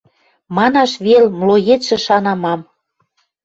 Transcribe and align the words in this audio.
Манаш 0.55 0.91
вел, 1.05 1.25
млоецшӹ 1.39 1.97
шана 2.05 2.33
мам! 2.43 2.61